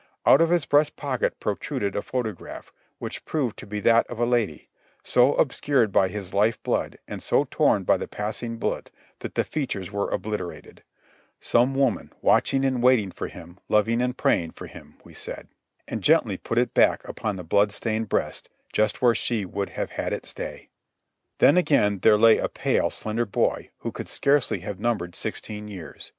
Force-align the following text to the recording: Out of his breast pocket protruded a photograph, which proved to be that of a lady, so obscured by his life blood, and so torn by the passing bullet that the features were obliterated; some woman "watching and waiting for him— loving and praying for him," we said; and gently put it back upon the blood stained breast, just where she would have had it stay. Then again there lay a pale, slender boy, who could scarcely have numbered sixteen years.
Out 0.25 0.41
of 0.41 0.49
his 0.49 0.65
breast 0.65 0.95
pocket 0.95 1.39
protruded 1.39 1.95
a 1.95 2.01
photograph, 2.01 2.73
which 2.97 3.23
proved 3.23 3.55
to 3.59 3.67
be 3.67 3.79
that 3.81 4.07
of 4.07 4.17
a 4.17 4.25
lady, 4.25 4.67
so 5.03 5.35
obscured 5.35 5.91
by 5.91 6.07
his 6.07 6.33
life 6.33 6.57
blood, 6.63 6.97
and 7.07 7.21
so 7.21 7.45
torn 7.51 7.83
by 7.83 7.97
the 7.97 8.07
passing 8.07 8.57
bullet 8.57 8.89
that 9.19 9.35
the 9.35 9.43
features 9.43 9.91
were 9.91 10.09
obliterated; 10.09 10.81
some 11.39 11.75
woman 11.75 12.11
"watching 12.19 12.65
and 12.65 12.81
waiting 12.81 13.11
for 13.11 13.27
him— 13.27 13.59
loving 13.69 14.01
and 14.01 14.17
praying 14.17 14.49
for 14.53 14.65
him," 14.65 14.95
we 15.03 15.13
said; 15.13 15.49
and 15.87 16.01
gently 16.01 16.35
put 16.35 16.57
it 16.57 16.73
back 16.73 17.07
upon 17.07 17.35
the 17.35 17.43
blood 17.43 17.71
stained 17.71 18.09
breast, 18.09 18.49
just 18.73 19.03
where 19.03 19.13
she 19.13 19.45
would 19.45 19.69
have 19.69 19.91
had 19.91 20.13
it 20.13 20.25
stay. 20.25 20.69
Then 21.37 21.57
again 21.57 21.99
there 21.99 22.17
lay 22.17 22.39
a 22.39 22.49
pale, 22.49 22.89
slender 22.89 23.27
boy, 23.27 23.69
who 23.77 23.91
could 23.91 24.09
scarcely 24.09 24.61
have 24.61 24.79
numbered 24.79 25.13
sixteen 25.13 25.67
years. 25.67 26.09